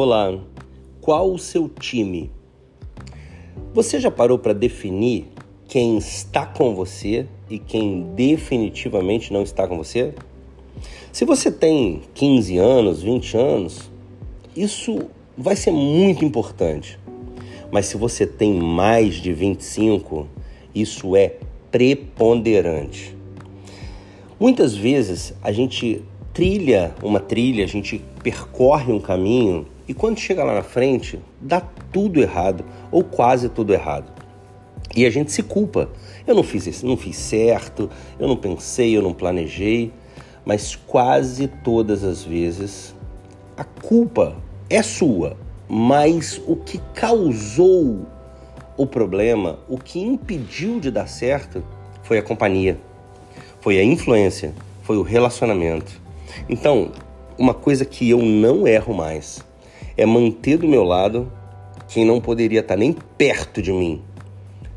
Olá, 0.00 0.32
qual 1.00 1.32
o 1.32 1.40
seu 1.40 1.68
time? 1.68 2.30
Você 3.74 3.98
já 3.98 4.12
parou 4.12 4.38
para 4.38 4.52
definir 4.52 5.26
quem 5.66 5.98
está 5.98 6.46
com 6.46 6.72
você 6.72 7.26
e 7.50 7.58
quem 7.58 8.02
definitivamente 8.14 9.32
não 9.32 9.42
está 9.42 9.66
com 9.66 9.76
você? 9.76 10.14
Se 11.10 11.24
você 11.24 11.50
tem 11.50 12.02
15 12.14 12.58
anos, 12.58 13.02
20 13.02 13.36
anos, 13.36 13.90
isso 14.56 15.08
vai 15.36 15.56
ser 15.56 15.72
muito 15.72 16.24
importante. 16.24 16.96
Mas 17.72 17.86
se 17.86 17.96
você 17.96 18.24
tem 18.24 18.54
mais 18.54 19.16
de 19.16 19.32
25, 19.32 20.28
isso 20.72 21.16
é 21.16 21.38
preponderante. 21.72 23.16
Muitas 24.38 24.76
vezes 24.76 25.34
a 25.42 25.50
gente 25.50 26.04
trilha 26.32 26.94
uma 27.02 27.18
trilha, 27.18 27.64
a 27.64 27.68
gente 27.68 28.00
percorre 28.22 28.92
um 28.92 29.00
caminho 29.00 29.66
e 29.88 29.94
quando 29.94 30.20
chega 30.20 30.44
lá 30.44 30.54
na 30.54 30.62
frente, 30.62 31.18
dá 31.40 31.62
tudo 31.90 32.20
errado 32.20 32.62
ou 32.92 33.02
quase 33.02 33.48
tudo 33.48 33.72
errado. 33.72 34.12
E 34.94 35.06
a 35.06 35.10
gente 35.10 35.32
se 35.32 35.42
culpa. 35.42 35.88
Eu 36.26 36.34
não 36.34 36.42
fiz 36.42 36.66
isso, 36.66 36.86
não 36.86 36.96
fiz 36.96 37.16
certo, 37.16 37.88
eu 38.20 38.28
não 38.28 38.36
pensei, 38.36 38.94
eu 38.94 39.00
não 39.00 39.14
planejei, 39.14 39.90
mas 40.44 40.76
quase 40.76 41.48
todas 41.48 42.04
as 42.04 42.22
vezes 42.22 42.94
a 43.56 43.64
culpa 43.64 44.36
é 44.68 44.82
sua, 44.82 45.36
mas 45.66 46.40
o 46.46 46.54
que 46.54 46.78
causou 46.94 48.06
o 48.76 48.86
problema, 48.86 49.58
o 49.68 49.78
que 49.78 50.00
impediu 50.00 50.78
de 50.78 50.90
dar 50.90 51.08
certo, 51.08 51.64
foi 52.02 52.18
a 52.18 52.22
companhia, 52.22 52.78
foi 53.60 53.78
a 53.78 53.84
influência, 53.84 54.54
foi 54.82 54.98
o 54.98 55.02
relacionamento. 55.02 56.00
Então, 56.48 56.92
uma 57.38 57.54
coisa 57.54 57.84
que 57.84 58.08
eu 58.08 58.22
não 58.22 58.66
erro 58.68 58.94
mais 58.94 59.47
é 59.98 60.06
manter 60.06 60.56
do 60.56 60.68
meu 60.68 60.84
lado 60.84 61.30
quem 61.88 62.04
não 62.04 62.20
poderia 62.20 62.60
estar 62.60 62.76
nem 62.76 62.92
perto 62.92 63.60
de 63.60 63.72
mim, 63.72 64.00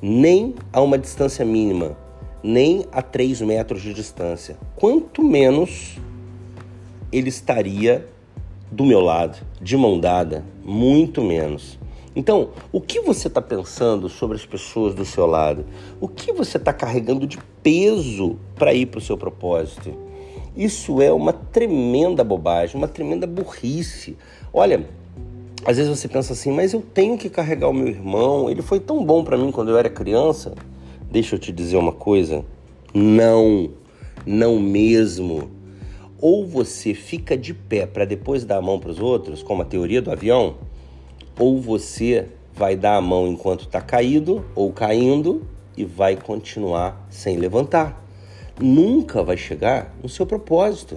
nem 0.00 0.54
a 0.72 0.80
uma 0.80 0.96
distância 0.96 1.44
mínima, 1.44 1.96
nem 2.42 2.86
a 2.92 3.02
3 3.02 3.40
metros 3.40 3.82
de 3.82 3.92
distância. 3.92 4.56
Quanto 4.76 5.22
menos 5.22 5.98
ele 7.10 7.28
estaria 7.28 8.06
do 8.70 8.84
meu 8.84 9.00
lado, 9.00 9.44
de 9.60 9.76
mão 9.76 9.98
dada, 9.98 10.44
muito 10.62 11.20
menos. 11.20 11.78
Então, 12.14 12.50
o 12.70 12.80
que 12.80 13.00
você 13.00 13.26
está 13.26 13.42
pensando 13.42 14.08
sobre 14.08 14.36
as 14.36 14.46
pessoas 14.46 14.94
do 14.94 15.04
seu 15.04 15.26
lado? 15.26 15.64
O 16.00 16.06
que 16.06 16.32
você 16.32 16.58
está 16.58 16.72
carregando 16.72 17.26
de 17.26 17.38
peso 17.62 18.36
para 18.54 18.72
ir 18.72 18.86
para 18.86 18.98
o 18.98 19.02
seu 19.02 19.16
propósito? 19.16 19.96
Isso 20.56 21.00
é 21.00 21.12
uma 21.12 21.32
tremenda 21.32 22.22
bobagem, 22.22 22.76
uma 22.76 22.88
tremenda 22.88 23.26
burrice. 23.26 24.16
Olha, 24.52 24.88
às 25.68 25.76
vezes 25.76 25.98
você 25.98 26.08
pensa 26.08 26.32
assim, 26.32 26.50
mas 26.50 26.72
eu 26.72 26.80
tenho 26.80 27.18
que 27.18 27.28
carregar 27.28 27.68
o 27.68 27.74
meu 27.74 27.88
irmão, 27.88 28.48
ele 28.48 28.62
foi 28.62 28.80
tão 28.80 29.04
bom 29.04 29.22
para 29.22 29.36
mim 29.36 29.52
quando 29.52 29.68
eu 29.68 29.76
era 29.76 29.90
criança. 29.90 30.54
Deixa 31.10 31.34
eu 31.34 31.38
te 31.38 31.52
dizer 31.52 31.76
uma 31.76 31.92
coisa. 31.92 32.42
Não, 32.94 33.68
não 34.24 34.58
mesmo. 34.58 35.50
Ou 36.18 36.46
você 36.46 36.94
fica 36.94 37.36
de 37.36 37.52
pé 37.52 37.84
para 37.84 38.06
depois 38.06 38.46
dar 38.46 38.56
a 38.56 38.62
mão 38.62 38.78
para 38.78 38.88
os 38.88 38.98
outros, 38.98 39.42
como 39.42 39.60
a 39.60 39.64
teoria 39.66 40.00
do 40.00 40.10
avião, 40.10 40.54
ou 41.38 41.60
você 41.60 42.28
vai 42.54 42.74
dar 42.74 42.96
a 42.96 43.02
mão 43.02 43.28
enquanto 43.28 43.64
está 43.64 43.82
caído 43.82 44.42
ou 44.54 44.72
caindo 44.72 45.46
e 45.76 45.84
vai 45.84 46.16
continuar 46.16 47.06
sem 47.10 47.36
levantar. 47.36 48.02
Nunca 48.58 49.22
vai 49.22 49.36
chegar 49.36 49.94
no 50.02 50.08
seu 50.08 50.24
propósito. 50.24 50.96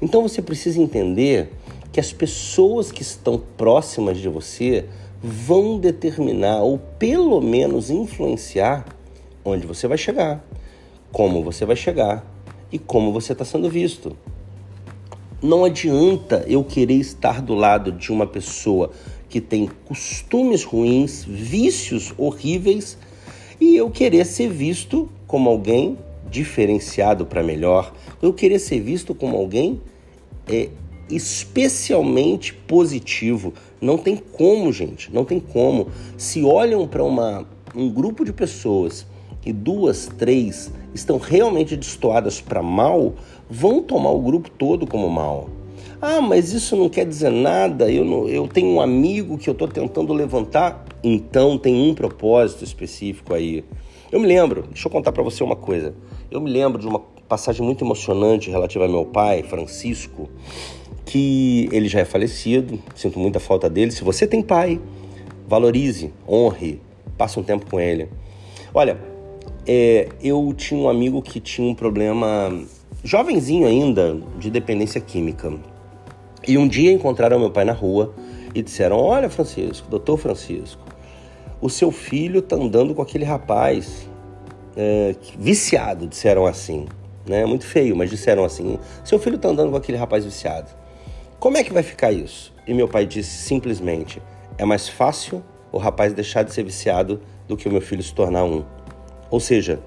Então 0.00 0.22
você 0.22 0.40
precisa 0.40 0.80
entender 0.80 1.50
que 1.98 2.00
as 2.00 2.12
pessoas 2.12 2.92
que 2.92 3.02
estão 3.02 3.42
próximas 3.56 4.18
de 4.18 4.28
você 4.28 4.84
vão 5.20 5.80
determinar 5.80 6.62
ou 6.62 6.78
pelo 6.78 7.40
menos 7.40 7.90
influenciar 7.90 8.86
onde 9.44 9.66
você 9.66 9.88
vai 9.88 9.98
chegar, 9.98 10.48
como 11.10 11.42
você 11.42 11.66
vai 11.66 11.74
chegar 11.74 12.24
e 12.70 12.78
como 12.78 13.12
você 13.12 13.32
está 13.32 13.44
sendo 13.44 13.68
visto. 13.68 14.16
Não 15.42 15.64
adianta 15.64 16.44
eu 16.46 16.62
querer 16.62 16.94
estar 16.94 17.42
do 17.42 17.56
lado 17.56 17.90
de 17.90 18.12
uma 18.12 18.28
pessoa 18.28 18.92
que 19.28 19.40
tem 19.40 19.68
costumes 19.84 20.62
ruins, 20.62 21.24
vícios 21.24 22.14
horríveis, 22.16 22.96
e 23.60 23.76
eu 23.76 23.90
querer 23.90 24.24
ser 24.24 24.48
visto 24.48 25.08
como 25.26 25.50
alguém 25.50 25.98
diferenciado 26.30 27.26
para 27.26 27.42
melhor, 27.42 27.92
eu 28.22 28.32
querer 28.32 28.60
ser 28.60 28.78
visto 28.78 29.16
como 29.16 29.36
alguém 29.36 29.80
é, 30.48 30.68
especialmente 31.10 32.52
positivo. 32.54 33.54
Não 33.80 33.96
tem 33.96 34.16
como, 34.16 34.72
gente, 34.72 35.12
não 35.12 35.24
tem 35.24 35.40
como. 35.40 35.88
Se 36.16 36.42
olham 36.42 36.86
para 36.86 37.04
um 37.74 37.90
grupo 37.90 38.24
de 38.24 38.32
pessoas 38.32 39.06
e 39.44 39.52
duas, 39.52 40.06
três 40.18 40.72
estão 40.94 41.18
realmente 41.18 41.76
destoadas 41.76 42.40
para 42.40 42.62
mal, 42.62 43.14
vão 43.48 43.82
tomar 43.82 44.10
o 44.10 44.20
grupo 44.20 44.50
todo 44.50 44.86
como 44.86 45.08
mal. 45.08 45.48
Ah, 46.00 46.20
mas 46.20 46.52
isso 46.52 46.76
não 46.76 46.88
quer 46.88 47.06
dizer 47.06 47.30
nada. 47.30 47.90
Eu, 47.90 48.04
não, 48.04 48.28
eu 48.28 48.46
tenho 48.46 48.68
um 48.68 48.80
amigo 48.80 49.36
que 49.36 49.48
eu 49.48 49.52
estou 49.52 49.66
tentando 49.66 50.12
levantar. 50.12 50.84
Então 51.02 51.58
tem 51.58 51.74
um 51.74 51.94
propósito 51.94 52.64
específico 52.64 53.34
aí. 53.34 53.64
Eu 54.10 54.20
me 54.20 54.26
lembro, 54.26 54.64
deixa 54.68 54.86
eu 54.86 54.92
contar 54.92 55.12
para 55.12 55.22
você 55.22 55.42
uma 55.42 55.56
coisa. 55.56 55.94
Eu 56.30 56.40
me 56.40 56.50
lembro 56.50 56.80
de 56.80 56.86
uma 56.86 57.00
passagem 57.28 57.64
muito 57.64 57.84
emocionante 57.84 58.50
relativa 58.50 58.84
ao 58.84 58.90
meu 58.90 59.04
pai, 59.04 59.42
Francisco, 59.42 60.28
que 61.08 61.70
ele 61.72 61.88
já 61.88 62.00
é 62.00 62.04
falecido, 62.04 62.78
sinto 62.94 63.18
muita 63.18 63.40
falta 63.40 63.68
dele. 63.68 63.90
Se 63.90 64.04
você 64.04 64.26
tem 64.26 64.42
pai, 64.42 64.78
valorize, 65.48 66.12
honre, 66.28 66.82
passe 67.16 67.40
um 67.40 67.42
tempo 67.42 67.64
com 67.70 67.80
ele. 67.80 68.10
Olha, 68.74 68.98
é, 69.66 70.08
eu 70.22 70.52
tinha 70.54 70.78
um 70.78 70.86
amigo 70.86 71.22
que 71.22 71.40
tinha 71.40 71.66
um 71.66 71.74
problema, 71.74 72.52
jovenzinho 73.02 73.66
ainda, 73.66 74.20
de 74.38 74.50
dependência 74.50 75.00
química. 75.00 75.50
E 76.46 76.58
um 76.58 76.68
dia 76.68 76.92
encontraram 76.92 77.38
meu 77.38 77.50
pai 77.50 77.64
na 77.64 77.72
rua 77.72 78.14
e 78.54 78.60
disseram: 78.62 78.98
Olha, 78.98 79.30
Francisco, 79.30 79.88
doutor 79.88 80.18
Francisco, 80.18 80.82
o 81.58 81.70
seu 81.70 81.90
filho 81.90 82.42
tá 82.42 82.54
andando 82.54 82.94
com 82.94 83.00
aquele 83.00 83.24
rapaz 83.24 84.06
é, 84.76 85.14
viciado, 85.38 86.06
disseram 86.06 86.44
assim. 86.44 86.84
Né? 87.26 87.46
Muito 87.46 87.64
feio, 87.64 87.96
mas 87.96 88.10
disseram 88.10 88.44
assim: 88.44 88.78
Seu 89.02 89.18
filho 89.18 89.38
tá 89.38 89.48
andando 89.48 89.70
com 89.70 89.76
aquele 89.76 89.96
rapaz 89.96 90.26
viciado. 90.26 90.68
Como 91.40 91.56
é 91.56 91.62
que 91.62 91.72
vai 91.72 91.84
ficar 91.84 92.10
isso? 92.10 92.52
E 92.66 92.74
meu 92.74 92.88
pai 92.88 93.06
disse 93.06 93.30
simplesmente: 93.30 94.20
É 94.58 94.64
mais 94.64 94.88
fácil 94.88 95.40
o 95.70 95.78
rapaz 95.78 96.12
deixar 96.12 96.42
de 96.42 96.52
ser 96.52 96.64
viciado 96.64 97.20
do 97.46 97.56
que 97.56 97.68
o 97.68 97.70
meu 97.70 97.80
filho 97.80 98.02
se 98.02 98.12
tornar 98.12 98.42
um. 98.42 98.64
Ou 99.30 99.38
seja, 99.38 99.78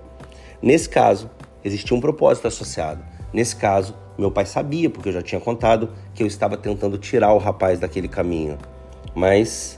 nesse 0.61 0.87
caso, 0.87 1.29
existia 1.61 1.95
um 1.95 1.99
propósito 1.99 2.47
associado. 2.47 3.03
Nesse 3.33 3.53
caso, 3.57 3.93
meu 4.17 4.31
pai 4.31 4.45
sabia, 4.45 4.89
porque 4.89 5.09
eu 5.09 5.13
já 5.13 5.21
tinha 5.21 5.41
contado, 5.41 5.91
que 6.13 6.23
eu 6.23 6.27
estava 6.27 6.55
tentando 6.55 6.97
tirar 6.97 7.33
o 7.33 7.37
rapaz 7.37 7.79
daquele 7.79 8.07
caminho. 8.07 8.57
Mas 9.13 9.77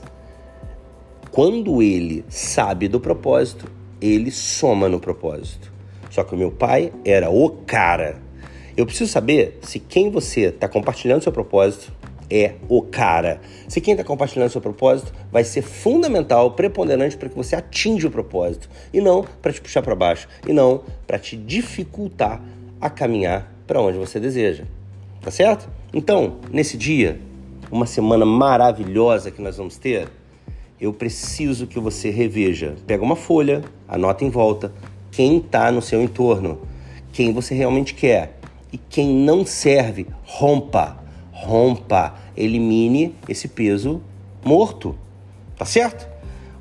quando 1.32 1.82
ele 1.82 2.24
sabe 2.28 2.86
do 2.86 3.00
propósito, 3.00 3.68
ele 4.00 4.30
soma 4.30 4.88
no 4.88 5.00
propósito. 5.00 5.72
Só 6.08 6.22
que 6.22 6.36
o 6.36 6.38
meu 6.38 6.52
pai 6.52 6.92
era 7.04 7.30
o 7.30 7.50
cara. 7.50 8.22
Eu 8.76 8.84
preciso 8.84 9.10
saber 9.10 9.58
se 9.62 9.78
quem 9.78 10.10
você 10.10 10.46
está 10.46 10.66
compartilhando 10.66 11.22
seu 11.22 11.30
propósito 11.30 11.92
é 12.28 12.54
o 12.68 12.82
cara. 12.82 13.40
Se 13.68 13.80
quem 13.80 13.92
está 13.92 14.02
compartilhando 14.02 14.50
seu 14.50 14.60
propósito 14.60 15.12
vai 15.30 15.44
ser 15.44 15.62
fundamental, 15.62 16.50
preponderante 16.50 17.16
para 17.16 17.28
que 17.28 17.36
você 17.36 17.54
atinja 17.54 18.08
o 18.08 18.10
propósito 18.10 18.68
e 18.92 19.00
não 19.00 19.24
para 19.40 19.52
te 19.52 19.60
puxar 19.60 19.80
para 19.80 19.94
baixo 19.94 20.26
e 20.44 20.52
não 20.52 20.82
para 21.06 21.20
te 21.20 21.36
dificultar 21.36 22.42
a 22.80 22.90
caminhar 22.90 23.48
para 23.64 23.80
onde 23.80 23.96
você 23.96 24.18
deseja. 24.18 24.64
Tá 25.20 25.30
certo? 25.30 25.70
Então, 25.92 26.38
nesse 26.50 26.76
dia, 26.76 27.20
uma 27.70 27.86
semana 27.86 28.26
maravilhosa 28.26 29.30
que 29.30 29.40
nós 29.40 29.56
vamos 29.56 29.76
ter, 29.76 30.08
eu 30.80 30.92
preciso 30.92 31.68
que 31.68 31.78
você 31.78 32.10
reveja. 32.10 32.74
Pega 32.88 33.04
uma 33.04 33.14
folha, 33.14 33.62
anota 33.86 34.24
em 34.24 34.30
volta 34.30 34.72
quem 35.12 35.36
está 35.36 35.70
no 35.70 35.80
seu 35.80 36.02
entorno, 36.02 36.60
quem 37.12 37.32
você 37.32 37.54
realmente 37.54 37.94
quer 37.94 38.40
e 38.74 38.80
quem 38.90 39.14
não 39.14 39.46
serve, 39.46 40.08
rompa, 40.24 40.98
rompa, 41.30 42.12
elimine 42.36 43.14
esse 43.28 43.46
peso 43.46 44.02
morto. 44.44 44.98
Tá 45.56 45.64
certo? 45.64 46.08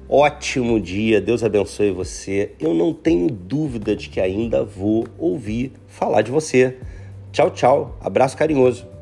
Ótimo 0.08 0.80
dia, 0.80 1.20
Deus 1.20 1.44
abençoe 1.44 1.90
você. 1.90 2.52
Eu 2.60 2.72
não 2.72 2.94
tenho 2.94 3.28
dúvida 3.32 3.96
de 3.96 4.10
que 4.10 4.22
ainda 4.22 4.64
vou 4.64 5.08
ouvir 5.18 5.72
falar 5.88 6.22
de 6.22 6.30
você. 6.30 6.78
Tchau, 7.32 7.50
tchau. 7.50 7.98
Abraço 8.00 8.38
carinhoso. 8.38 8.93